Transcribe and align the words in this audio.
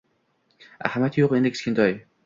Ahamiyati 0.87 1.23
yo`q, 1.23 1.31
dedi 1.37 1.55
Kichkintoy 1.57 1.99